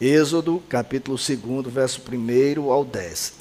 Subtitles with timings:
[0.00, 3.34] Êxodo, capítulo 2, verso 1 ao 10.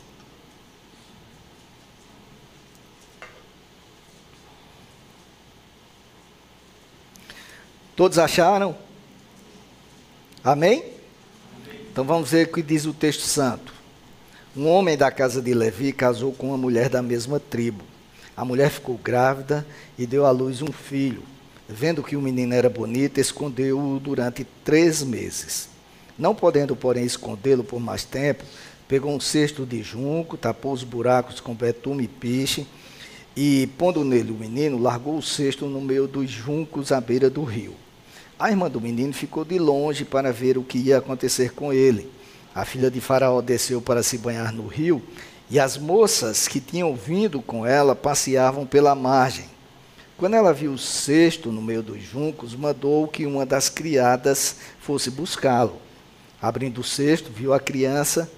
[7.96, 8.76] Todos acharam?
[10.44, 10.84] Amém?
[11.92, 13.74] Então vamos ver o que diz o texto santo.
[14.54, 17.86] Um homem da casa de Levi casou com uma mulher da mesma tribo.
[18.36, 19.66] A mulher ficou grávida
[19.98, 21.24] e deu à luz um filho.
[21.70, 25.79] Vendo que o menino era bonito, escondeu-o durante três meses.
[26.20, 28.44] Não podendo, porém, escondê-lo por mais tempo,
[28.90, 32.68] pegou um cesto de junco, tapou os buracos com betume e piche,
[33.38, 37.44] e, pondo nele o menino, largou o cesto no meio dos juncos à beira do
[37.46, 37.74] rio.
[38.38, 42.12] A irmã do menino ficou de longe para ver o que ia acontecer com ele.
[42.54, 45.02] A filha de Faraó desceu para se banhar no rio,
[45.50, 49.46] e as moças que tinham vindo com ela passeavam pela margem.
[50.18, 55.10] Quando ela viu o cesto no meio dos juncos, mandou que uma das criadas fosse
[55.10, 55.80] buscá-lo.
[56.42, 58.30] Abrindo o cesto, viu a criança,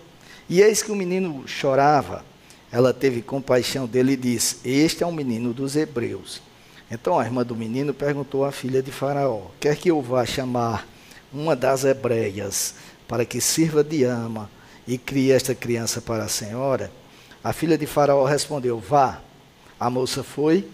[0.49, 2.25] e eis que o menino chorava.
[2.71, 6.41] Ela teve compaixão dele e disse: Este é um menino dos hebreus.
[6.89, 10.87] Então a irmã do menino perguntou à filha de Faraó: Quer que eu vá chamar
[11.31, 12.75] uma das hebreias
[13.07, 14.49] para que sirva de ama
[14.87, 16.91] e crie esta criança para a senhora?
[17.43, 19.21] A filha de Faraó respondeu: Vá.
[19.79, 20.67] A moça foi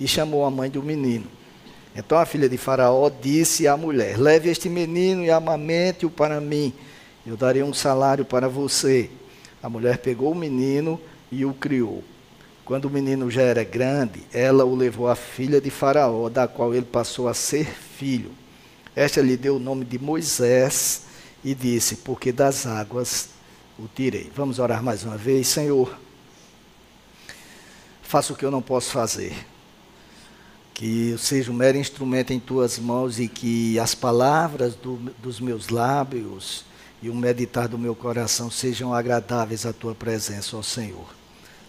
[0.00, 1.26] e chamou a mãe do menino.
[1.94, 6.72] Então a filha de Faraó disse à mulher: Leve este menino e amamente-o para mim.
[7.24, 9.08] Eu darei um salário para você.
[9.62, 12.02] A mulher pegou o menino e o criou.
[12.64, 16.74] Quando o menino já era grande, ela o levou à filha de Faraó, da qual
[16.74, 18.32] ele passou a ser filho.
[18.96, 21.02] Esta lhe deu o nome de Moisés
[21.44, 23.28] e disse: Porque das águas
[23.78, 24.30] o tirei.
[24.34, 25.96] Vamos orar mais uma vez, Senhor.
[28.02, 29.53] Faça o que eu não posso fazer
[30.74, 35.38] que eu seja um mero instrumento em tuas mãos e que as palavras do, dos
[35.38, 36.64] meus lábios
[37.00, 41.06] e o meditar do meu coração sejam agradáveis à tua presença, ó Senhor.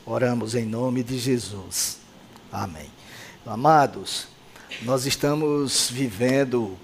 [0.06, 2.00] Oramos em nome de Jesus.
[2.52, 2.90] Amém.
[3.46, 4.28] Amados,
[4.82, 6.76] nós estamos vivendo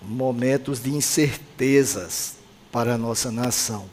[0.00, 2.36] momentos de incertezas
[2.70, 3.86] para a nossa nação.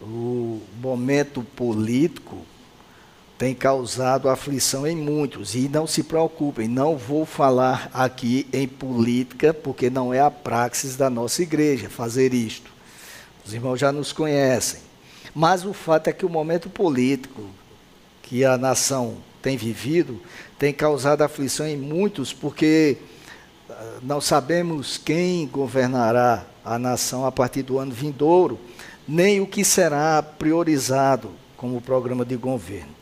[0.00, 2.46] O momento político
[3.42, 5.56] tem causado aflição em muitos.
[5.56, 10.94] E não se preocupem, não vou falar aqui em política, porque não é a praxis
[10.94, 12.70] da nossa igreja fazer isto.
[13.44, 14.78] Os irmãos já nos conhecem.
[15.34, 17.42] Mas o fato é que o momento político
[18.22, 20.20] que a nação tem vivido
[20.56, 22.96] tem causado aflição em muitos, porque
[23.68, 28.56] ah, não sabemos quem governará a nação a partir do ano vindouro,
[29.08, 33.01] nem o que será priorizado como programa de governo.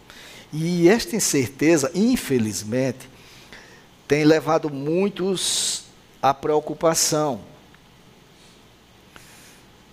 [0.52, 3.08] E esta incerteza, infelizmente,
[4.08, 5.84] tem levado muitos
[6.20, 7.40] à preocupação.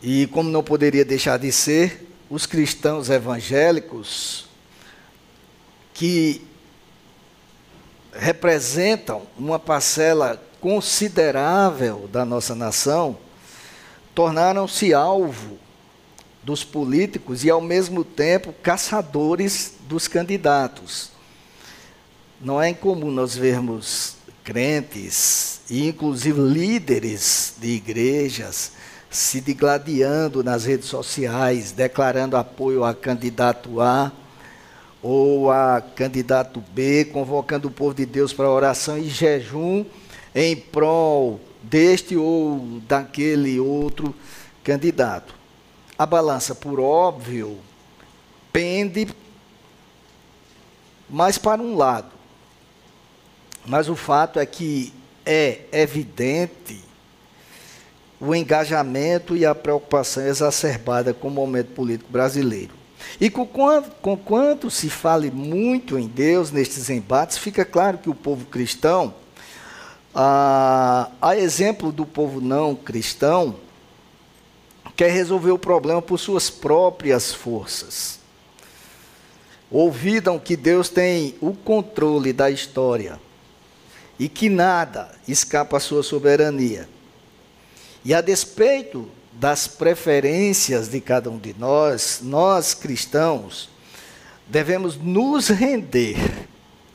[0.01, 4.47] E como não poderia deixar de ser, os cristãos evangélicos
[5.94, 6.41] que
[8.13, 13.18] representam uma parcela considerável da nossa nação,
[14.13, 15.59] tornaram-se alvo
[16.47, 21.11] dos políticos e, ao mesmo tempo, caçadores dos candidatos.
[22.39, 24.15] Não é incomum nós vermos
[24.45, 28.71] crentes e, inclusive, líderes de igrejas
[29.09, 34.09] se digladiando nas redes sociais, declarando apoio a candidato A
[35.03, 39.83] ou a candidato B, convocando o povo de Deus para oração e jejum
[40.33, 44.15] em prol deste ou daquele outro
[44.63, 45.36] candidato.
[45.97, 47.57] A balança, por óbvio,
[48.53, 49.07] pende
[51.09, 52.11] mais para um lado.
[53.65, 54.93] Mas o fato é que
[55.25, 56.83] é evidente
[58.19, 62.73] o engajamento e a preocupação exacerbada com o momento político brasileiro.
[63.19, 68.09] E com quanto, com quanto se fale muito em Deus nestes embates, fica claro que
[68.09, 69.13] o povo cristão,
[70.13, 73.55] a, a exemplo do povo não cristão,
[74.97, 78.19] quer resolver o problema por suas próprias forças.
[79.69, 83.19] Ouvidam que Deus tem o controle da história
[84.17, 86.89] e que nada escapa à sua soberania.
[88.03, 93.69] E a despeito das preferências de cada um de nós, nós cristãos
[94.47, 96.17] devemos nos render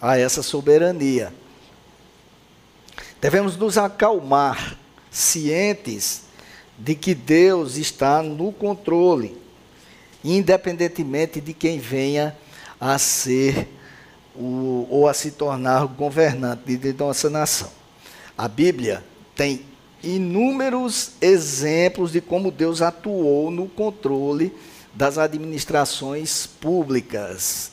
[0.00, 1.32] a essa soberania.
[3.20, 4.76] Devemos nos acalmar,
[5.08, 6.31] cientes
[6.78, 9.36] de que Deus está no controle,
[10.24, 12.36] independentemente de quem venha
[12.80, 13.69] a ser
[14.34, 17.70] o, ou a se tornar governante de nossa nação.
[18.36, 19.04] A Bíblia
[19.34, 19.64] tem
[20.02, 24.52] inúmeros exemplos de como Deus atuou no controle
[24.92, 27.72] das administrações públicas.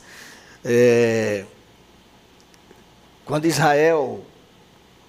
[0.64, 1.44] É,
[3.24, 4.24] quando Israel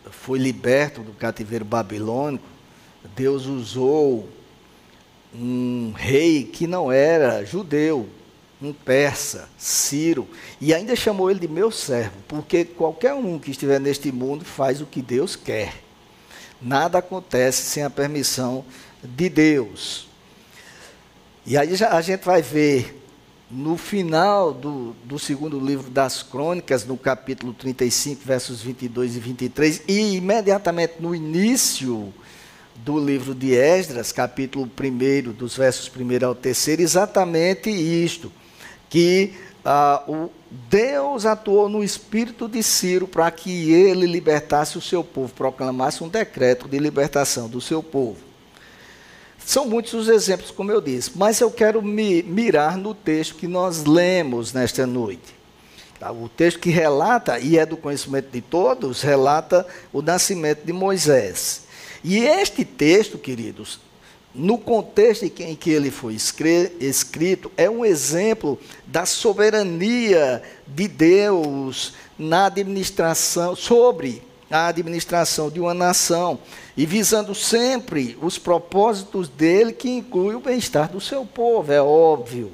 [0.10, 2.51] foi liberto do cativeiro babilônico,
[3.16, 4.30] Deus usou
[5.34, 8.08] um rei que não era judeu,
[8.62, 10.28] um persa, Ciro,
[10.60, 14.82] e ainda chamou ele de meu servo, porque qualquer um que estiver neste mundo faz
[14.82, 15.74] o que Deus quer.
[16.62, 18.64] Nada acontece sem a permissão
[19.04, 20.08] de Deus.
[21.44, 23.02] E aí a gente vai ver
[23.50, 29.82] no final do, do segundo livro das Crônicas, no capítulo 35, versos 22 e 23,
[29.88, 32.14] e imediatamente no início
[32.84, 38.32] do livro de Esdras, capítulo 1, dos versos 1 ao 3, exatamente isto,
[38.90, 39.34] que
[39.64, 45.32] ah, o Deus atuou no espírito de Ciro para que ele libertasse o seu povo,
[45.34, 48.18] proclamasse um decreto de libertação do seu povo.
[49.46, 53.48] São muitos os exemplos, como eu disse, mas eu quero me mirar no texto que
[53.48, 55.36] nós lemos nesta noite.
[56.00, 60.74] Tá, o texto que relata, e é do conhecimento de todos, relata o nascimento de
[60.74, 61.70] Moisés.
[62.04, 63.80] E este texto, queridos,
[64.34, 68.58] no contexto em que ele foi escrito, é um exemplo
[68.88, 76.40] da soberania de Deus na administração, sobre a administração de uma nação,
[76.76, 82.52] e visando sempre os propósitos dele, que inclui o bem-estar do seu povo, é óbvio.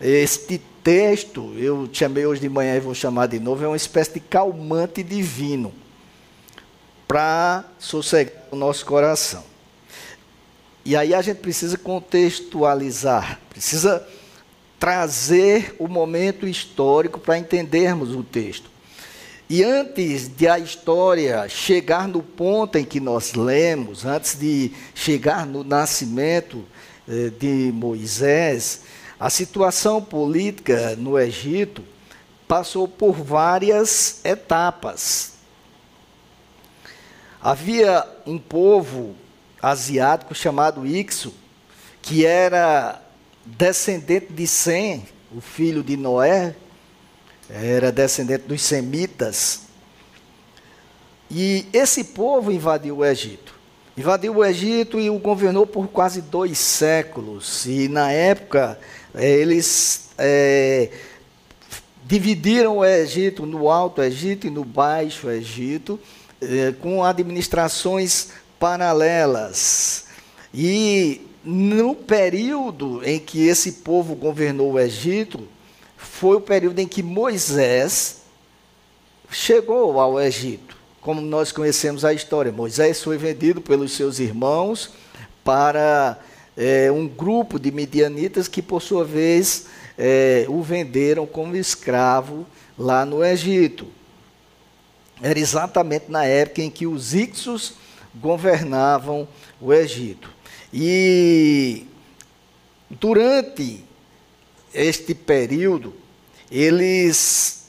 [0.00, 4.14] Este texto, eu chamei hoje de manhã e vou chamar de novo, é uma espécie
[4.14, 5.72] de calmante divino
[7.06, 9.44] para sossegar o nosso coração.
[10.84, 14.06] E aí a gente precisa contextualizar, precisa
[14.78, 18.70] trazer o momento histórico para entendermos o texto.
[19.48, 25.46] E antes de a história chegar no ponto em que nós lemos, antes de chegar
[25.46, 26.64] no nascimento
[27.08, 28.82] eh, de Moisés,
[29.20, 31.84] a situação política no Egito
[32.48, 35.33] passou por várias etapas.
[37.46, 39.14] Havia um povo
[39.60, 41.30] asiático chamado Ixo,
[42.00, 43.02] que era
[43.44, 46.56] descendente de Sem, o filho de Noé,
[47.50, 49.64] era descendente dos semitas.
[51.30, 53.54] E esse povo invadiu o Egito.
[53.94, 57.66] Invadiu o Egito e o governou por quase dois séculos.
[57.66, 58.80] E na época
[59.14, 60.90] eh, eles é,
[62.06, 66.00] dividiram o Egito no Alto Egito e no Baixo Egito,
[66.80, 70.06] com administrações paralelas.
[70.52, 75.46] E no período em que esse povo governou o Egito,
[75.96, 78.22] foi o período em que Moisés
[79.30, 80.76] chegou ao Egito.
[81.00, 84.90] Como nós conhecemos a história, Moisés foi vendido pelos seus irmãos
[85.42, 86.18] para
[86.56, 89.66] é, um grupo de midianitas que, por sua vez,
[89.98, 92.46] é, o venderam como escravo
[92.78, 93.86] lá no Egito.
[95.22, 97.74] Era exatamente na época em que os Ixos
[98.14, 99.28] governavam
[99.60, 100.30] o Egito.
[100.72, 101.86] E
[102.90, 103.84] durante
[104.72, 105.94] este período,
[106.50, 107.68] eles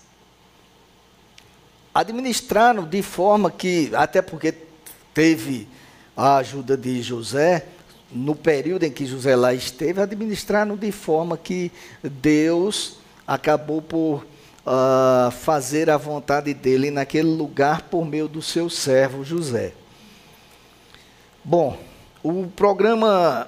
[1.94, 4.54] administraram de forma que, até porque
[5.14, 5.68] teve
[6.18, 7.68] a ajuda de José,
[8.12, 11.72] no período em que José lá esteve, administraram de forma que
[12.04, 14.26] Deus acabou por
[14.66, 19.74] uh, fazer a vontade dele naquele lugar por meio do seu servo José.
[21.44, 21.78] Bom,
[22.24, 23.48] o programa,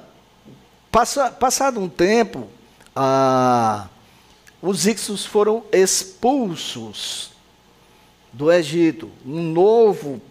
[0.91, 2.47] passa, passado um tempo,
[2.95, 3.87] ah,
[4.61, 7.31] os Ixos foram expulsos
[8.31, 9.09] do Egito.
[9.25, 10.21] Um novo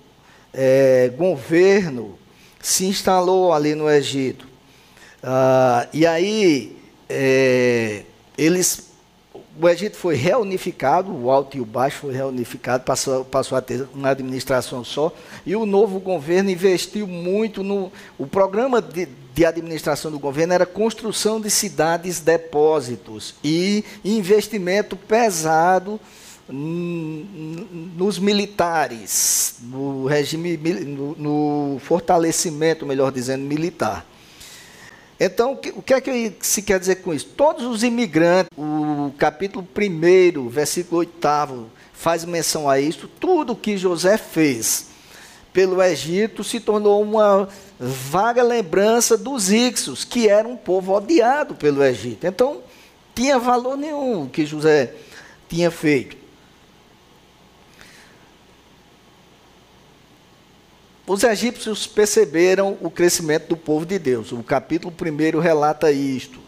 [0.55, 2.17] é, governo
[2.61, 4.47] se instalou ali no Egito.
[5.23, 6.77] Ah, e aí,
[7.09, 8.05] é,
[8.39, 8.86] eles
[9.61, 13.87] o Egito foi reunificado, o alto e o baixo foi reunificado, passou, passou a ter
[13.95, 15.13] uma administração só,
[15.45, 17.91] e o novo governo investiu muito no.
[18.19, 25.99] O programa de, de administração do governo era construção de cidades depósitos e investimento pesado
[26.49, 34.07] nos militares, no regime, no, no fortalecimento, melhor dizendo, militar.
[35.19, 37.27] Então, o que é que se quer dizer com isso?
[37.37, 43.09] Todos os imigrantes, o capítulo 1, versículo 8, faz menção a isso.
[43.19, 44.89] Tudo que José fez
[45.55, 47.49] pelo Egito se tornou uma
[47.81, 52.27] vaga lembrança dos Ixos, que era um povo odiado pelo Egito.
[52.27, 52.61] Então,
[53.15, 54.93] tinha valor nenhum o que José
[55.49, 56.26] tinha feito.
[61.07, 64.33] Os egípcios perceberam o crescimento do povo de Deus.
[64.33, 66.41] O capítulo 1 relata isto.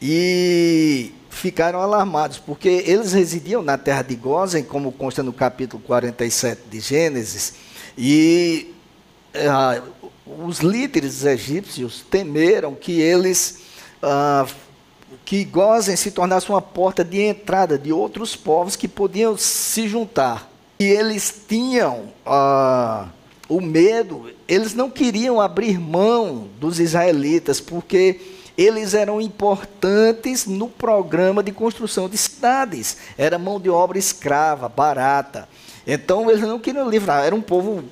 [0.00, 6.62] E ficaram alarmados, porque eles residiam na terra de Gozen, como consta no capítulo 47
[6.70, 7.54] de Gênesis,
[7.96, 8.74] e
[9.34, 9.82] ah,
[10.26, 13.60] os líderes egípcios temeram que eles,
[14.02, 14.46] ah,
[15.24, 20.50] que Gozen se tornasse uma porta de entrada de outros povos que podiam se juntar.
[20.78, 23.08] E eles tinham ah,
[23.48, 28.20] o medo, eles não queriam abrir mão dos israelitas, porque
[28.56, 32.96] eles eram importantes no programa de construção de cidades.
[33.16, 35.48] Era mão de obra escrava, barata.
[35.86, 37.84] Então eles não queriam livrar, era um povo,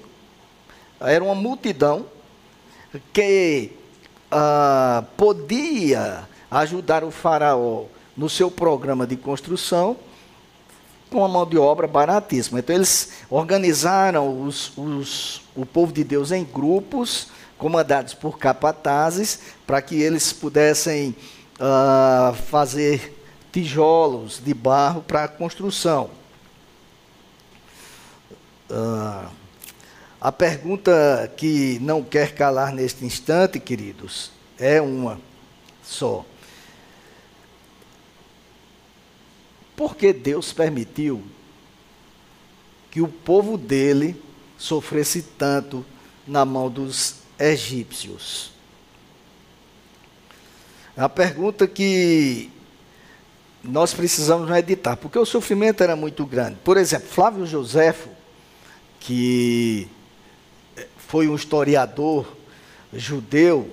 [1.00, 2.06] era uma multidão
[3.12, 3.70] que
[4.30, 7.84] ah, podia ajudar o faraó
[8.16, 9.96] no seu programa de construção
[11.10, 12.58] com a mão de obra baratíssima.
[12.58, 19.80] Então eles organizaram os, os, o povo de Deus em grupos, comandados por capatazes, para
[19.80, 21.14] que eles pudessem
[21.60, 26.10] uh, fazer tijolos de barro para a construção.
[28.70, 29.28] Uh,
[30.20, 35.20] a pergunta que não quer calar neste instante, queridos, é uma
[35.82, 36.24] só.
[39.76, 41.22] Por que Deus permitiu
[42.90, 44.20] que o povo dele
[44.56, 45.84] sofresse tanto
[46.26, 48.52] na mão dos egípcios?
[50.96, 52.50] É uma pergunta que
[53.64, 56.56] nós precisamos meditar, porque o sofrimento era muito grande.
[56.62, 58.08] Por exemplo, Flávio Joséfo,
[59.00, 59.88] que
[60.96, 62.36] foi um historiador
[62.92, 63.68] judeu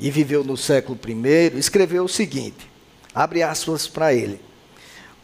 [0.00, 2.68] e viveu no século I, escreveu o seguinte:
[3.14, 4.40] abre aspas para ele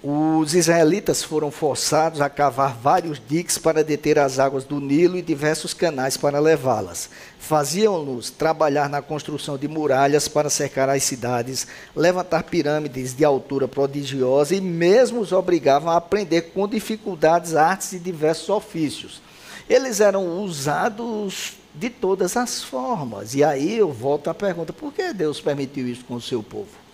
[0.02, 5.22] os israelitas foram forçados a cavar vários diques para deter as águas do Nilo e
[5.22, 7.10] diversos canais para levá-las.
[7.38, 14.54] Faziam-nos trabalhar na construção de muralhas para cercar as cidades, levantar pirâmides de altura prodigiosa
[14.54, 19.20] e mesmo os obrigavam a aprender com dificuldades artes e diversos ofícios.
[19.68, 23.34] Eles eram usados de todas as formas.
[23.34, 26.89] E aí eu volto à pergunta: por que Deus permitiu isso com o seu povo?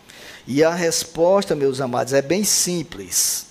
[0.47, 3.47] E a resposta, meus amados, é bem simples.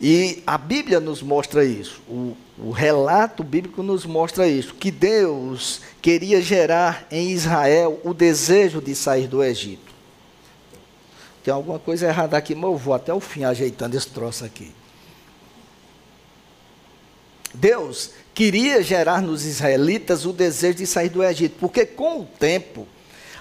[0.00, 5.80] E a Bíblia nos mostra isso, o, o, relato bíblico nos mostra isso, que Deus
[6.00, 9.92] queria gerar em Israel o desejo de sair do Egito.
[11.42, 14.72] Tem alguma coisa errada aqui, mas eu vou até o fim ajeitando esse troço aqui.
[17.52, 22.86] Deus queria gerar nos israelitas o desejo de sair do Egito, porque com o tempo,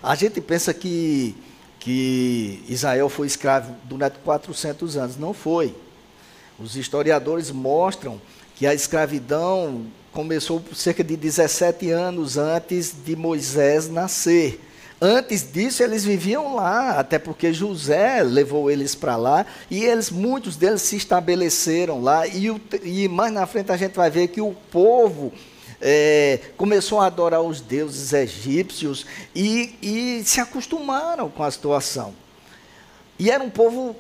[0.02, 1.36] a gente pensa que
[1.88, 5.16] que Israel foi escravo durante 400 anos.
[5.16, 5.74] Não foi.
[6.60, 8.20] Os historiadores mostram
[8.58, 14.60] que a escravidão começou cerca de 17 anos antes de Moisés nascer.
[15.00, 20.58] Antes disso, eles viviam lá, até porque José levou eles para lá, e eles, muitos
[20.58, 24.42] deles se estabeleceram lá, e, o, e mais na frente a gente vai ver que
[24.42, 25.32] o povo
[25.82, 29.06] é, começou a adorar os deuses egípcios
[29.36, 32.14] e, e se acostumaram com a situação.
[33.20, 33.96] E era um povo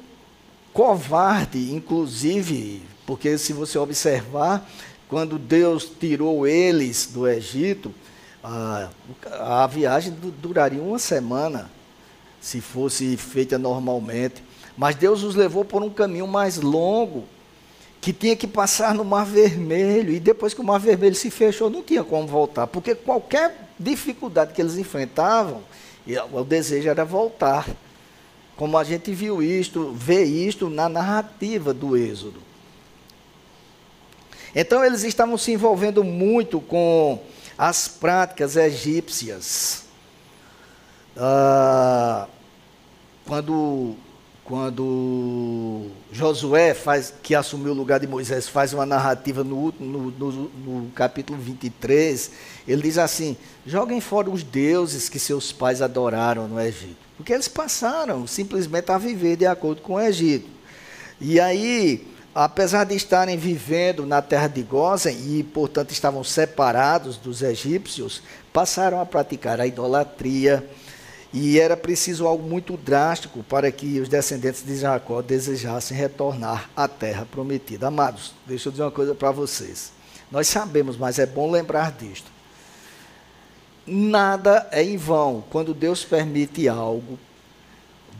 [0.73, 4.69] covarde, inclusive, porque se você observar,
[5.07, 7.93] quando Deus tirou eles do Egito,
[8.43, 8.89] a,
[9.39, 11.69] a viagem duraria uma semana,
[12.39, 14.43] se fosse feita normalmente.
[14.77, 17.23] Mas Deus os levou por um caminho mais longo,
[18.07, 21.69] que tinha que passar no Mar Vermelho, e depois que o Mar Vermelho se fechou,
[21.69, 25.61] não tinha como voltar, porque qualquer dificuldade que eles enfrentavam,
[26.31, 27.67] o desejo era voltar.
[28.55, 32.41] Como a gente viu isto, vê isto na narrativa do Êxodo.
[34.55, 37.21] Então eles estavam se envolvendo muito com
[37.57, 39.83] as práticas egípcias.
[41.17, 42.25] Ah,
[43.25, 43.97] quando
[44.47, 50.31] quando Josué, faz, que assumiu o lugar de Moisés, faz uma narrativa no, no, no,
[50.31, 52.31] no, capítulo 23,
[52.65, 53.35] ele diz assim:
[53.65, 56.95] joguem fora os deuses que seus pais adoraram no Egito.
[57.17, 60.47] Porque eles passaram simplesmente a viver de acordo com o Egito.
[61.19, 67.41] E aí, apesar de estarem vivendo na terra de Gozen e, portanto, estavam separados dos
[67.41, 68.21] egípcios,
[68.53, 70.63] passaram a praticar a idolatria
[71.33, 76.87] e era preciso algo muito drástico para que os descendentes de Jacó desejassem retornar à
[76.87, 77.87] terra prometida.
[77.87, 79.91] Amados, deixa eu dizer uma coisa para vocês.
[80.31, 82.31] Nós sabemos, mas é bom lembrar disto.
[83.85, 85.43] Nada é em vão.
[85.49, 87.17] Quando Deus permite algo,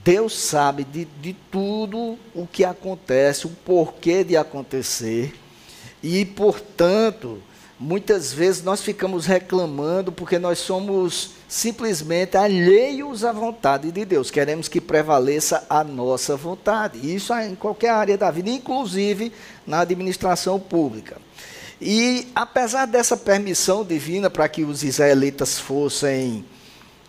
[0.04, 5.36] Deus sabe de, de tudo o que acontece, o porquê de acontecer.
[6.02, 7.42] E, portanto,
[7.80, 14.32] muitas vezes nós ficamos reclamando porque nós somos simplesmente alheios à vontade de Deus.
[14.32, 17.14] Queremos que prevaleça a nossa vontade.
[17.14, 19.32] Isso em qualquer área da vida, inclusive
[19.66, 21.18] na administração pública.
[21.80, 26.44] E apesar dessa permissão divina para que os israelitas fossem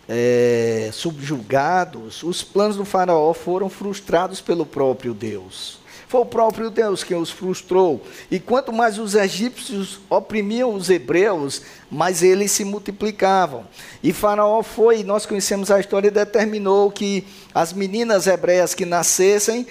[0.07, 5.78] é, subjugados, os planos do faraó foram frustrados pelo próprio Deus.
[6.09, 8.03] Foi o próprio Deus que os frustrou.
[8.31, 13.63] E quanto mais os egípcios oprimiam os hebreus, mais eles se multiplicavam.
[14.01, 19.67] E Faraó foi, nós conhecemos a história, determinou que as meninas hebreias que nascessem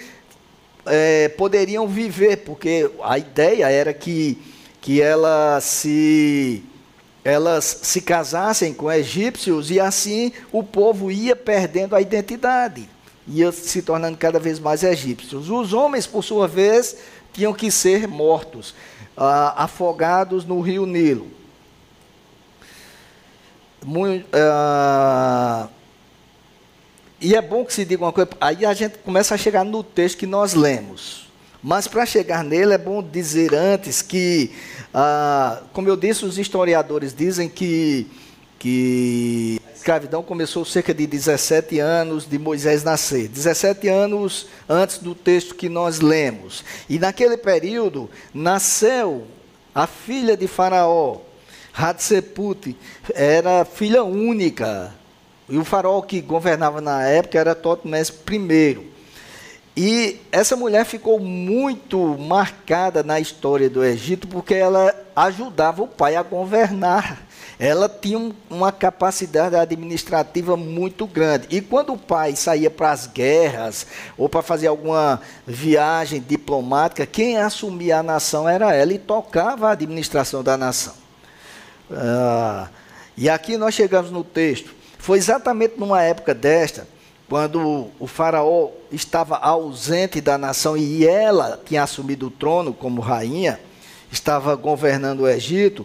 [0.86, 4.38] é, poderiam viver, porque a ideia era que,
[4.80, 6.62] que elas se
[7.24, 12.88] elas se casassem com egípcios e assim o povo ia perdendo a identidade
[13.28, 15.50] ia se tornando cada vez mais egípcios.
[15.50, 16.96] Os homens, por sua vez,
[17.32, 18.74] tinham que ser mortos,
[19.16, 21.28] ah, afogados no rio Nilo.
[23.84, 25.68] Muito, ah,
[27.20, 29.82] e é bom que se diga uma coisa, aí a gente começa a chegar no
[29.82, 31.28] texto que nós lemos.
[31.62, 34.52] Mas para chegar nele é bom dizer antes que,
[34.94, 38.06] ah, como eu disse, os historiadores dizem que,
[38.58, 39.57] que
[39.88, 45.66] escravidão começou cerca de 17 anos de Moisés nascer, 17 anos antes do texto que
[45.66, 46.62] nós lemos.
[46.90, 49.26] E naquele período nasceu
[49.74, 51.20] a filha de Faraó,
[51.72, 52.76] Hatseput,
[53.14, 54.92] era filha única.
[55.48, 58.78] E o faraó que governava na época era Totmés I.
[59.74, 66.14] E essa mulher ficou muito marcada na história do Egito porque ela ajudava o pai
[66.14, 67.26] a governar
[67.58, 71.48] ela tinha uma capacidade administrativa muito grande.
[71.50, 73.86] E quando o pai saía para as guerras
[74.16, 79.72] ou para fazer alguma viagem diplomática, quem assumia a nação era ela e tocava a
[79.72, 80.94] administração da nação.
[81.90, 82.68] Ah,
[83.16, 84.72] e aqui nós chegamos no texto.
[84.96, 86.86] Foi exatamente numa época desta,
[87.28, 93.58] quando o faraó estava ausente da nação e ela tinha assumido o trono como rainha,
[94.12, 95.84] estava governando o Egito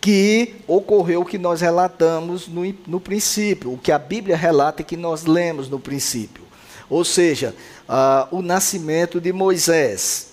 [0.00, 4.84] que ocorreu o que nós relatamos no, no princípio, o que a Bíblia relata e
[4.84, 6.42] que nós lemos no princípio.
[6.88, 7.54] Ou seja,
[7.88, 10.30] uh, o nascimento de Moisés.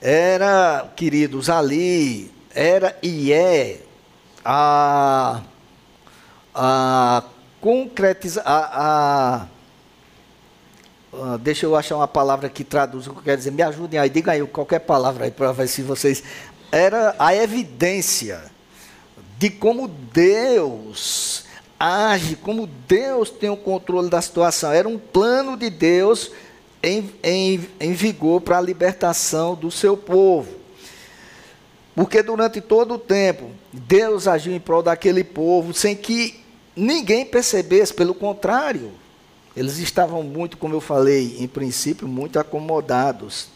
[0.00, 3.80] Era, queridos, ali, era e é
[4.44, 5.40] a,
[6.54, 7.24] a
[7.60, 9.46] concretizar, a,
[11.12, 13.50] a deixa eu achar uma palavra que traduz o que quer dizer.
[13.50, 16.22] Me ajudem aí, diga aí qualquer palavra aí para ver se vocês
[16.70, 18.44] era a evidência
[19.38, 21.44] de como Deus
[21.78, 24.72] age, como Deus tem o controle da situação.
[24.72, 26.30] Era um plano de Deus
[26.82, 30.54] em, em, em vigor para a libertação do seu povo.
[31.94, 36.40] Porque durante todo o tempo, Deus agiu em prol daquele povo sem que
[36.74, 38.92] ninguém percebesse, pelo contrário,
[39.56, 43.48] eles estavam muito, como eu falei, em princípio, muito acomodados.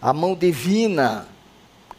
[0.00, 1.28] A mão divina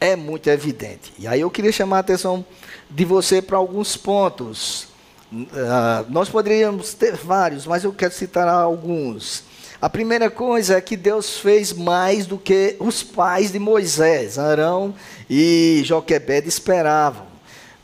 [0.04, 1.14] é muito evidente.
[1.18, 2.46] E aí eu queria chamar a atenção
[2.90, 4.90] de você para alguns pontos.
[5.32, 9.46] Uh, nós poderíamos ter vários, mas eu quero citar alguns.
[9.82, 14.94] A primeira coisa é que Deus fez mais do que os pais de Moisés, Arão
[15.30, 17.26] e Joquebed esperavam.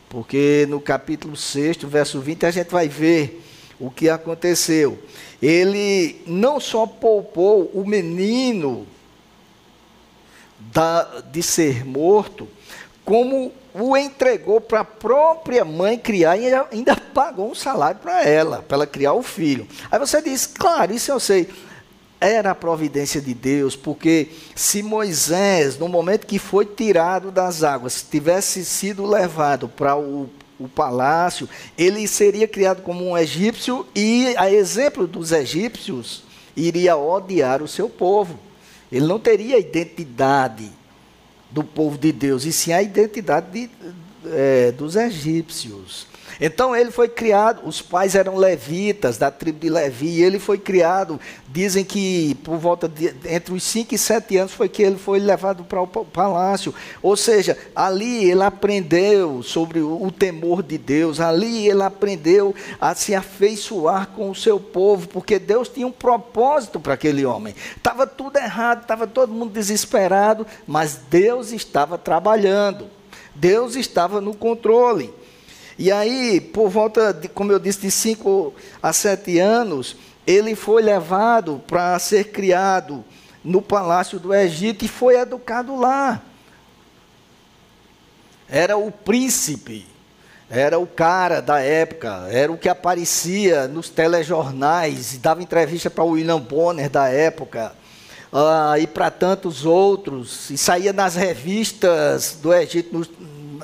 [0.09, 3.41] Porque no capítulo 6, verso 20, a gente vai ver
[3.79, 4.99] o que aconteceu.
[5.41, 8.85] Ele não só poupou o menino
[10.73, 12.47] da, de ser morto,
[13.03, 18.63] como o entregou para a própria mãe criar e ainda pagou um salário para ela,
[18.67, 19.67] para ela criar o filho.
[19.91, 21.49] Aí você diz, claro, isso eu sei.
[22.21, 28.05] Era a providência de Deus, porque se Moisés, no momento que foi tirado das águas,
[28.09, 30.29] tivesse sido levado para o,
[30.59, 36.23] o palácio, ele seria criado como um egípcio e, a exemplo dos egípcios,
[36.57, 38.37] iria odiar o seu povo.
[38.91, 40.69] Ele não teria a identidade
[41.51, 43.69] do povo de Deus, e sim a identidade de,
[44.25, 46.07] é, dos egípcios.
[46.39, 50.57] Então ele foi criado, os pais eram levitas, da tribo de Levi, e ele foi
[50.57, 54.97] criado, dizem que por volta de entre os 5 e 7 anos foi que ele
[54.97, 56.73] foi levado para o palácio.
[57.01, 63.13] Ou seja, ali ele aprendeu sobre o temor de Deus, ali ele aprendeu a se
[63.13, 67.53] afeiçoar com o seu povo, porque Deus tinha um propósito para aquele homem.
[67.75, 72.87] Estava tudo errado, estava todo mundo desesperado, mas Deus estava trabalhando.
[73.35, 75.13] Deus estava no controle.
[75.79, 79.95] E aí, por volta, de, como eu disse, de 5 a 7 anos,
[80.27, 83.01] ele foi levado para ser criado
[83.41, 86.21] no palácio do Egito e foi educado lá.
[88.49, 89.87] era o príncipe,
[90.49, 96.09] era o cara da época, era o que aparecia nos telejornais, dava entrevista para o
[96.09, 97.73] William Bonner da época,
[98.33, 103.09] uh, e para tantos outros, e saía nas revistas do Egito, nos,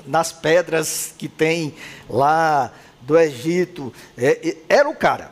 [0.05, 1.73] nas pedras que tem
[2.09, 3.93] lá do Egito.
[4.17, 5.31] É, era o cara.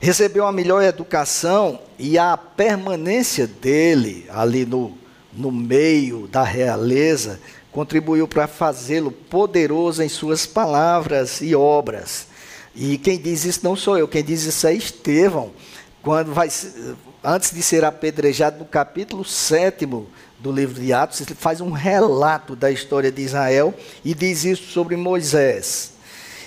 [0.00, 4.98] Recebeu a melhor educação e a permanência dele ali no,
[5.32, 7.40] no meio da realeza
[7.72, 12.28] contribuiu para fazê-lo poderoso em suas palavras e obras.
[12.74, 15.52] E quem diz isso não sou eu, quem diz isso é Estevão,
[16.02, 16.48] quando vai,
[17.22, 19.88] antes de ser apedrejado, no capítulo 7
[20.44, 23.72] do livro de Atos, ele faz um relato da história de Israel
[24.04, 25.94] e diz isso sobre Moisés.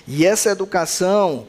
[0.07, 1.47] E essa educação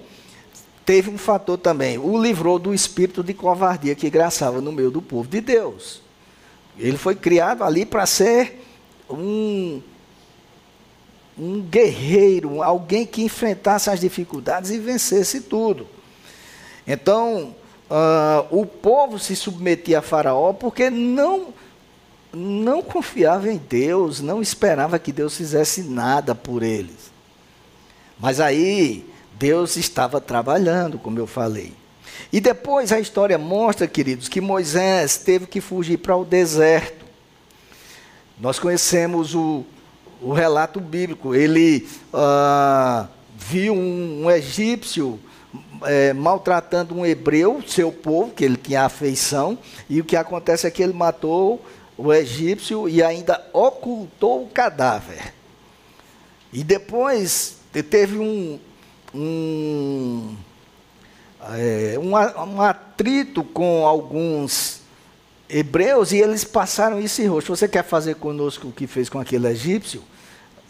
[0.83, 5.03] teve um fator também, o livrou do espírito de covardia que graçava no meio do
[5.03, 6.01] povo de Deus.
[6.79, 8.65] Ele foi criado ali para ser
[9.11, 9.83] um,
[11.39, 15.87] um guerreiro, alguém que enfrentasse as dificuldades e vencesse tudo.
[16.87, 17.55] Então,
[17.91, 21.53] uh, o povo se submetia a Faraó porque não
[22.33, 27.11] não confiava em Deus, não esperava que Deus fizesse nada por eles.
[28.19, 31.73] Mas aí Deus estava trabalhando, como eu falei.
[32.33, 37.07] E depois a história mostra, queridos, que Moisés teve que fugir para o deserto.
[38.39, 39.65] Nós conhecemos o,
[40.21, 41.35] o relato bíblico.
[41.35, 45.19] Ele ah, viu um, um egípcio
[45.85, 50.71] é, maltratando um hebreu, seu povo, que ele tinha afeição, e o que acontece é
[50.71, 51.65] que ele matou
[51.99, 55.35] o egípcio e ainda ocultou o cadáver.
[56.53, 57.57] E depois
[57.91, 58.59] teve um,
[59.13, 60.37] um,
[61.51, 64.81] é, um, um atrito com alguns
[65.51, 67.55] hebreus e eles passaram isso em rosto.
[67.55, 70.03] Você quer fazer conosco o que fez com aquele egípcio?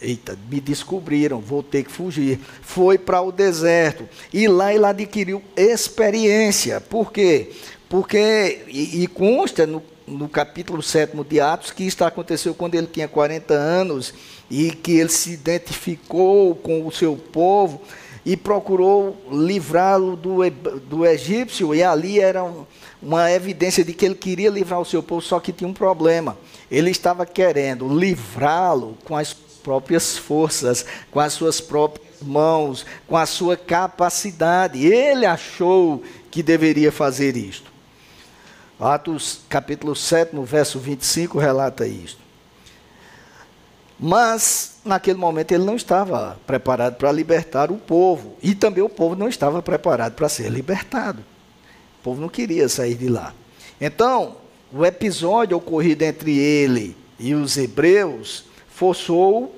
[0.00, 2.38] Eita, me descobriram, vou ter que fugir.
[2.62, 4.08] Foi para o deserto.
[4.32, 6.80] E lá ele adquiriu experiência.
[6.80, 7.50] Por quê?
[7.88, 12.86] Porque, e, e consta no no capítulo 7 de Atos, que isso aconteceu quando ele
[12.86, 14.14] tinha 40 anos
[14.50, 17.80] e que ele se identificou com o seu povo
[18.24, 20.38] e procurou livrá-lo do,
[20.80, 22.66] do egípcio, e ali era um,
[23.00, 26.36] uma evidência de que ele queria livrar o seu povo, só que tinha um problema.
[26.70, 33.24] Ele estava querendo livrá-lo com as próprias forças, com as suas próprias mãos, com a
[33.24, 34.84] sua capacidade.
[34.84, 37.77] Ele achou que deveria fazer isto.
[38.80, 42.20] Atos capítulo 7, no verso 25, relata isto.
[43.98, 48.36] Mas, naquele momento, ele não estava preparado para libertar o povo.
[48.40, 51.18] E também o povo não estava preparado para ser libertado.
[51.98, 53.34] O povo não queria sair de lá.
[53.80, 54.36] Então,
[54.72, 59.56] o episódio ocorrido entre ele e os hebreus forçou,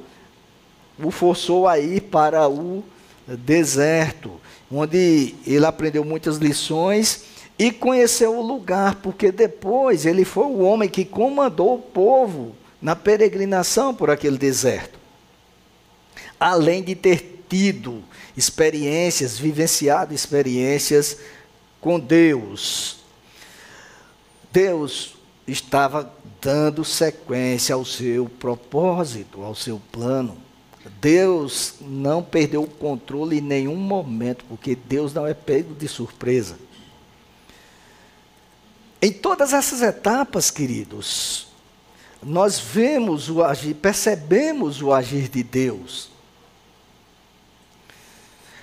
[0.99, 2.83] o forçou a ir para o
[3.27, 4.41] deserto,
[4.73, 7.25] onde ele aprendeu muitas lições
[7.61, 12.97] e conheceu o lugar, porque depois ele foi o homem que comandou o povo na
[12.97, 14.99] peregrinação por aquele deserto.
[16.41, 18.03] Além de ter tido
[18.35, 21.19] experiências, vivenciado experiências
[21.83, 23.01] com Deus.
[24.51, 30.39] Deus estava dando sequência ao seu propósito, ao seu plano.
[30.99, 36.70] Deus não perdeu o controle em nenhum momento, porque Deus não é pego de surpresa.
[39.03, 41.49] Em todas essas etapas, queridos,
[42.23, 46.11] nós vemos o agir, percebemos o agir de Deus.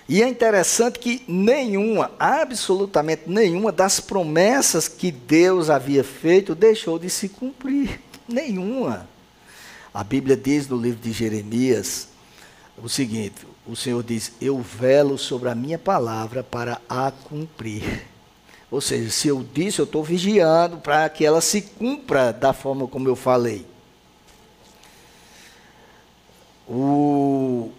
[0.10, 7.10] E é interessante que nenhuma, absolutamente nenhuma das promessas que Deus havia feito deixou de
[7.10, 8.00] se cumprir.
[8.28, 9.08] Nenhuma.
[9.94, 12.10] A Bíblia diz no livro de Jeremias
[12.78, 18.06] o seguinte: o Senhor diz: Eu velo sobre a minha palavra para a cumprir.
[18.70, 22.88] Ou seja, se eu disse, eu estou vigiando para que ela se cumpra da forma
[22.88, 23.66] como eu falei.
[26.68, 27.72] O,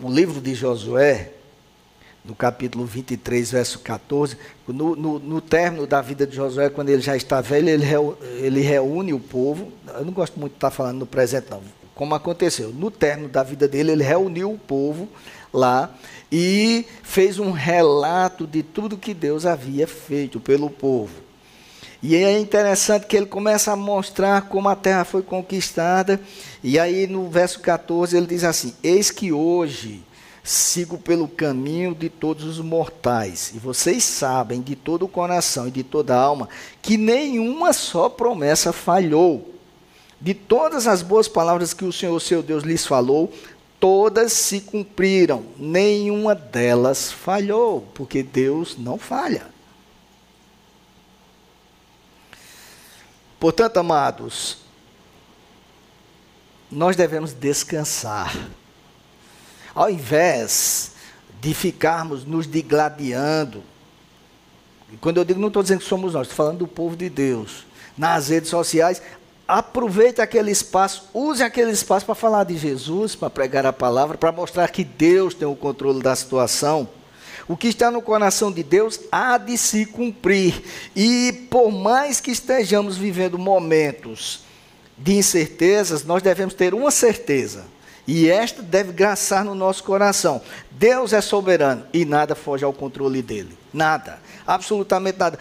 [0.00, 1.32] o livro de Josué,
[2.24, 4.36] no capítulo 23, verso 14,
[4.66, 7.84] no, no, no término da vida de Josué, quando ele já está velho, ele,
[8.40, 9.72] ele reúne o povo.
[9.94, 11.62] Eu não gosto muito de estar falando no presente, não.
[11.94, 12.70] Como aconteceu?
[12.70, 15.08] No término da vida dele, ele reuniu o povo
[15.52, 15.94] lá
[16.30, 21.26] e fez um relato de tudo que Deus havia feito pelo povo.
[22.02, 26.20] E é interessante que ele começa a mostrar como a terra foi conquistada.
[26.62, 30.04] E aí no verso 14 ele diz assim: Eis que hoje
[30.44, 33.52] sigo pelo caminho de todos os mortais.
[33.54, 36.48] E vocês sabem de todo o coração e de toda a alma
[36.80, 39.54] que nenhuma só promessa falhou.
[40.20, 43.30] De todas as boas palavras que o Senhor seu Deus lhes falou,
[43.80, 49.46] todas se cumpriram, nenhuma delas falhou, porque Deus não falha.
[53.38, 54.58] Portanto, amados,
[56.70, 58.34] nós devemos descansar.
[59.74, 60.92] Ao invés
[61.40, 63.62] de ficarmos nos digladiando,
[64.92, 67.10] e quando eu digo, não estou dizendo que somos nós, estou falando do povo de
[67.10, 69.02] Deus, nas redes sociais,
[69.46, 74.32] aproveite aquele espaço, use aquele espaço para falar de Jesus, para pregar a palavra, para
[74.32, 76.88] mostrar que Deus tem o controle da situação.
[77.48, 80.62] O que está no coração de Deus há de se cumprir.
[80.96, 84.40] E por mais que estejamos vivendo momentos
[84.98, 87.64] de incertezas, nós devemos ter uma certeza.
[88.06, 90.40] E esta deve graçar no nosso coração.
[90.72, 93.56] Deus é soberano e nada foge ao controle dele.
[93.72, 94.20] Nada.
[94.46, 95.38] Absolutamente nada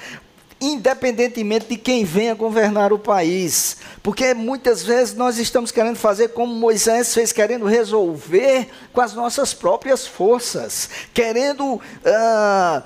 [0.66, 3.78] independentemente de quem venha governar o país.
[4.02, 9.54] Porque muitas vezes nós estamos querendo fazer como Moisés fez, querendo resolver com as nossas
[9.54, 12.84] próprias forças, querendo ah,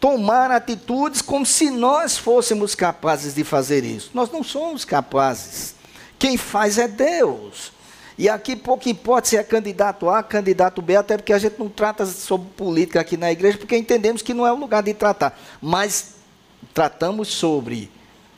[0.00, 4.10] tomar atitudes como se nós fôssemos capazes de fazer isso.
[4.14, 5.74] Nós não somos capazes.
[6.18, 7.72] Quem faz é Deus.
[8.18, 11.68] E aqui pouco importa se é candidato A, candidato B, até porque a gente não
[11.68, 15.38] trata sobre política aqui na igreja, porque entendemos que não é o lugar de tratar.
[15.62, 16.17] Mas
[16.72, 17.90] tratamos sobre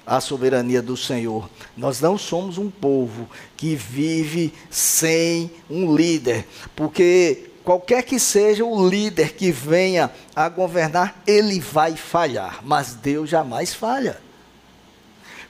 [0.06, 1.48] a soberania do Senhor.
[1.76, 8.88] Nós não somos um povo que vive sem um líder, porque qualquer que seja o
[8.88, 14.20] líder que venha a governar, ele vai falhar, mas Deus jamais falha.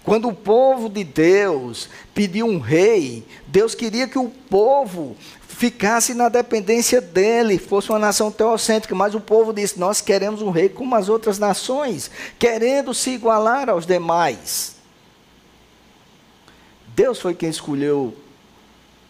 [0.02, 5.16] Quando o povo de Deus pediu um rei, Deus queria que o povo
[5.61, 10.49] ficasse na dependência dele, fosse uma nação teocêntrica, mas o povo disse: Nós queremos um
[10.49, 14.77] rei como as outras nações, querendo se igualar aos demais.
[16.96, 18.16] Deus foi quem escolheu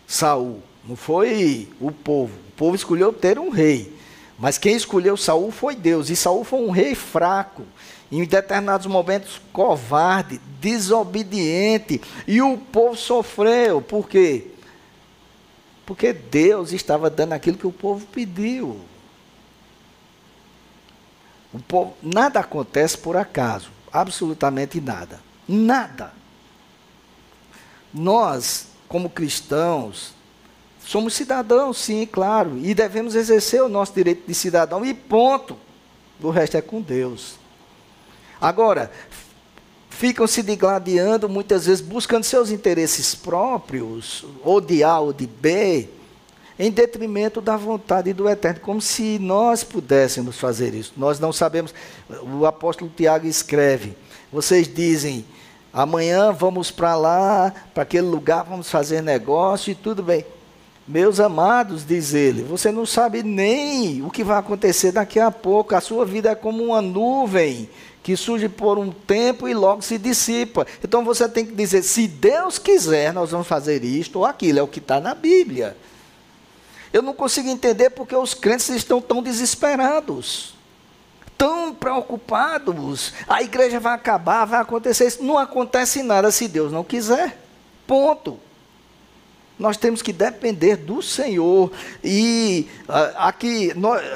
[0.08, 2.34] Saul, não foi o povo.
[2.48, 3.96] O povo escolheu ter um rei,
[4.36, 7.62] mas quem escolheu Saul foi Deus, e Saul foi um rei fraco,
[8.10, 14.48] em determinados momentos covarde, desobediente, e o povo sofreu, por quê?
[15.90, 18.80] Porque Deus estava dando aquilo que o povo pediu.
[21.52, 25.20] O povo, nada acontece por acaso, absolutamente nada.
[25.48, 26.12] Nada.
[27.92, 30.14] Nós, como cristãos,
[30.78, 35.58] somos cidadãos, sim, claro, e devemos exercer o nosso direito de cidadão, e ponto.
[36.22, 37.34] O resto é com Deus.
[38.40, 38.92] Agora,
[40.00, 45.90] ficam se digladiando, muitas vezes buscando seus interesses próprios, ou de A ou de B,
[46.58, 50.94] em detrimento da vontade do Eterno, como se nós pudéssemos fazer isso.
[50.96, 51.74] Nós não sabemos.
[52.22, 53.94] O apóstolo Tiago escreve:
[54.32, 55.22] vocês dizem,
[55.70, 60.24] amanhã vamos para lá, para aquele lugar, vamos fazer negócio e tudo bem.
[60.88, 65.74] Meus amados, diz ele, você não sabe nem o que vai acontecer daqui a pouco.
[65.74, 67.68] A sua vida é como uma nuvem
[68.02, 70.66] que surge por um tempo e logo se dissipa.
[70.82, 74.58] Então você tem que dizer: se Deus quiser, nós vamos fazer isto ou aquilo.
[74.58, 75.76] É o que está na Bíblia.
[76.92, 80.54] Eu não consigo entender porque os crentes estão tão desesperados,
[81.38, 83.12] tão preocupados.
[83.28, 85.22] A igreja vai acabar, vai acontecer isso.
[85.22, 87.38] Não acontece nada se Deus não quiser.
[87.86, 88.40] Ponto.
[89.60, 91.70] Nós temos que depender do Senhor.
[92.02, 93.70] E uh, aqui,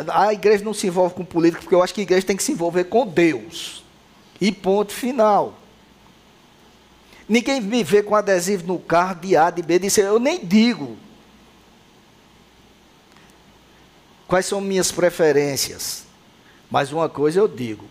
[0.08, 2.42] a igreja não se envolve com política, porque eu acho que a igreja tem que
[2.42, 3.84] se envolver com Deus.
[4.40, 5.60] E ponto final.
[7.28, 10.00] Ninguém me vê com adesivo no carro de A, de B, de C.
[10.00, 10.96] Eu nem digo.
[14.26, 16.04] Quais são minhas preferências?
[16.70, 17.84] Mas uma coisa eu digo: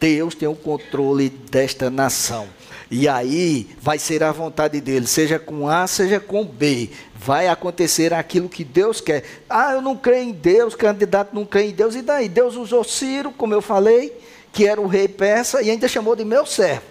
[0.00, 2.48] Deus tem o controle desta nação.
[2.90, 6.90] E aí vai ser a vontade dele, seja com A, seja com B.
[7.14, 9.24] Vai acontecer aquilo que Deus quer.
[9.50, 11.96] Ah, eu não creio em Deus, candidato não crê em Deus.
[11.96, 12.28] E daí?
[12.28, 14.16] Deus usou Ciro, como eu falei,
[14.52, 16.84] que era o rei persa, e ainda chamou de meu servo.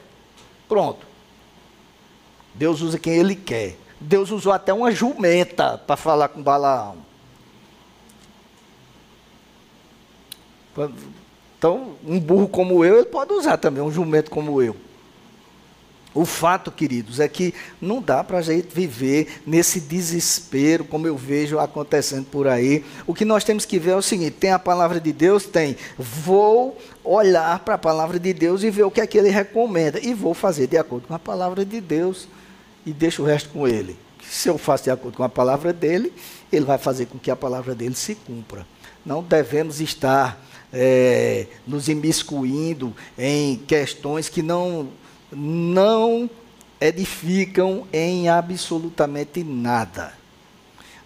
[0.67, 1.05] Pronto.
[2.53, 3.77] Deus usa quem ele quer.
[3.99, 6.97] Deus usou até uma jumenta para falar com Balaão.
[11.57, 14.75] Então, um burro como eu, ele pode usar também, um jumento como eu.
[16.15, 21.17] O fato, queridos, é que não dá para a gente viver nesse desespero, como eu
[21.17, 22.85] vejo acontecendo por aí.
[23.05, 25.45] O que nós temos que ver é o seguinte: tem a palavra de Deus?
[25.45, 25.75] Tem.
[25.99, 29.99] Vou olhar para a palavra de Deus e ver o que é que ele recomenda.
[29.99, 32.29] E vou fazer de acordo com a palavra de Deus
[32.85, 33.97] e deixo o resto com ele.
[34.23, 36.13] Se eu faço de acordo com a palavra dele,
[36.49, 38.65] ele vai fazer com que a palavra dele se cumpra.
[39.05, 44.87] Não devemos estar é, nos imiscuindo em questões que não
[45.35, 46.29] não
[46.79, 50.13] edificam em absolutamente nada.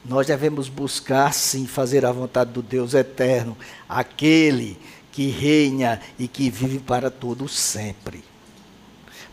[0.03, 4.77] Nós devemos buscar sim fazer a vontade do Deus eterno, aquele
[5.11, 8.23] que reina e que vive para todo sempre.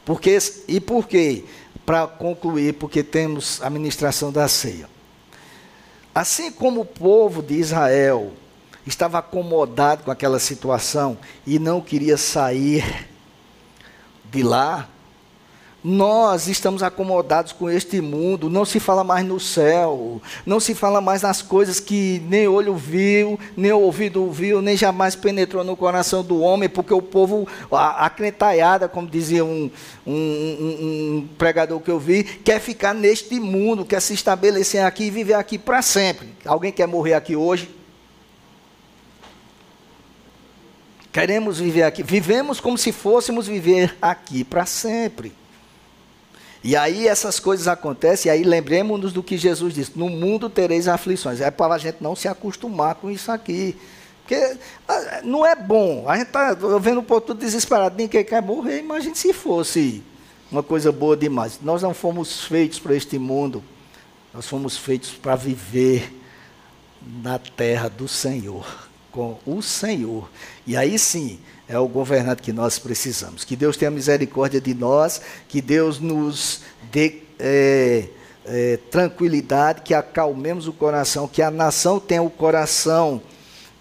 [0.05, 1.45] Porque, e por quê?
[1.85, 4.89] Para concluir, porque temos a ministração da ceia.
[6.15, 8.33] Assim como o povo de Israel
[8.87, 13.07] estava acomodado com aquela situação e não queria sair
[14.31, 14.89] de lá,
[15.89, 21.01] nós estamos acomodados com este mundo, não se fala mais no céu, não se fala
[21.01, 26.25] mais nas coisas que nem olho viu, nem ouvido ouviu, nem jamais penetrou no coração
[26.25, 29.71] do homem, porque o povo, a, a crentalhada, como dizia um,
[30.05, 30.87] um, um,
[31.23, 35.35] um pregador que eu vi, quer ficar neste mundo, quer se estabelecer aqui e viver
[35.35, 36.35] aqui para sempre.
[36.45, 37.71] Alguém quer morrer aqui hoje?
[41.17, 45.33] Queremos viver aqui, vivemos como se fôssemos viver aqui para sempre.
[46.63, 50.87] E aí essas coisas acontecem, e aí lembremos-nos do que Jesus disse: no mundo tereis
[50.87, 51.41] aflições.
[51.41, 53.75] É para a gente não se acostumar com isso aqui.
[54.21, 56.07] Porque ah, não é bom.
[56.07, 58.81] A gente está vendo o povo tudo desesperado, ninguém quer morrer.
[58.81, 60.03] Imagine se fosse
[60.53, 61.59] uma coisa boa demais.
[61.63, 63.65] Nós não fomos feitos para este mundo,
[64.35, 66.15] nós fomos feitos para viver
[67.23, 68.86] na terra do Senhor,
[69.17, 70.29] com o Senhor.
[70.67, 73.45] E aí sim, é o governante que nós precisamos.
[73.45, 76.61] Que Deus tenha misericórdia de nós, que Deus nos
[76.93, 78.09] dê é,
[78.45, 83.23] é, tranquilidade, que acalmemos o coração, que a nação tenha o coração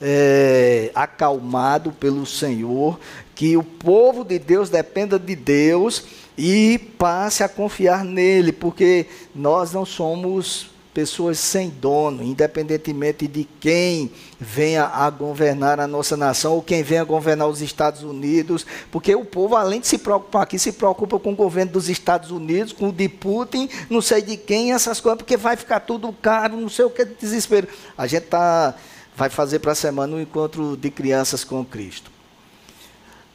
[0.02, 2.98] é, acalmado pelo Senhor,
[3.36, 6.06] que o povo de Deus dependa de Deus
[6.38, 14.10] e passe a confiar nele, porque nós não somos pessoas sem dono, independentemente de quem
[14.40, 19.14] venha a governar a nossa nação ou quem venha a governar os Estados Unidos, porque
[19.14, 22.72] o povo, além de se preocupar aqui, se preocupa com o governo dos Estados Unidos,
[22.72, 26.56] com o de Putin, não sei de quem, essas coisas, porque vai ficar tudo caro,
[26.56, 27.68] não sei o que, desespero.
[27.98, 28.74] A gente tá,
[29.18, 32.10] vai fazer para a semana um encontro de crianças com Cristo.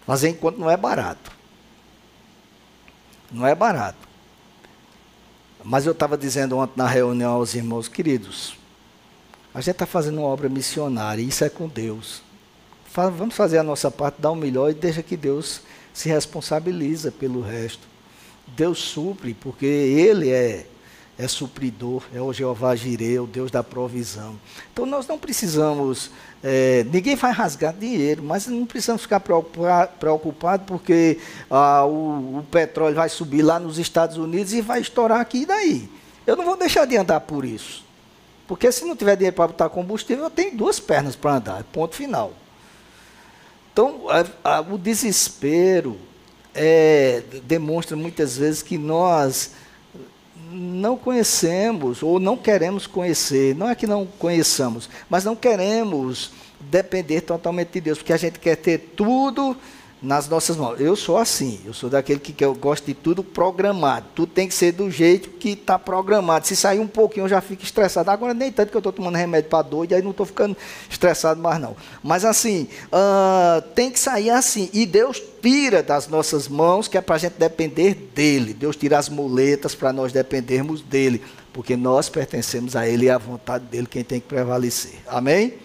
[0.06, 1.30] Fazer encontro não é barato.
[3.30, 4.09] Não é barato.
[5.70, 8.56] Mas eu estava dizendo ontem na reunião aos irmãos queridos,
[9.54, 12.22] a gente está fazendo uma obra missionária, isso é com Deus.
[12.92, 15.60] Vamos fazer a nossa parte, dar o melhor e deixa que Deus
[15.94, 17.86] se responsabiliza pelo resto.
[18.48, 20.66] Deus supre, porque Ele é
[21.20, 24.40] é supridor, é o Jeová Jireh, o Deus da provisão.
[24.72, 26.10] Então nós não precisamos,
[26.42, 31.18] é, ninguém vai rasgar dinheiro, mas não precisamos ficar preocupados preocupado porque
[31.50, 35.46] ah, o, o, petróleo vai subir lá nos Estados Unidos e vai estourar aqui e
[35.46, 35.90] daí.
[36.26, 37.84] Eu não vou deixar de andar por isso.
[38.48, 41.94] Porque se não tiver dinheiro para botar combustível, eu tenho duas pernas para andar, ponto
[41.94, 42.32] final.
[43.72, 45.98] Então, a, a, o desespero
[46.54, 49.52] é, demonstra muitas vezes que nós
[50.52, 53.54] não conhecemos ou não queremos conhecer.
[53.54, 58.38] Não é que não conheçamos, mas não queremos depender totalmente de Deus, porque a gente
[58.38, 59.56] quer ter tudo
[60.02, 60.80] nas nossas mãos.
[60.80, 64.06] Eu sou assim, eu sou daquele que, que eu gosto de tudo programado.
[64.14, 66.46] Tudo tem que ser do jeito que está programado.
[66.46, 68.10] Se sair um pouquinho, eu já fico estressado.
[68.10, 70.56] Agora, nem tanto que eu estou tomando remédio para doido, aí não estou ficando
[70.88, 71.76] estressado mais não.
[72.02, 74.70] Mas assim, uh, tem que sair assim.
[74.72, 78.54] E Deus tira das nossas mãos, que é para a gente depender dEle.
[78.54, 81.22] Deus tira as muletas para nós dependermos dEle.
[81.52, 84.94] Porque nós pertencemos a Ele e à vontade dEle quem tem que prevalecer.
[85.06, 85.54] Amém?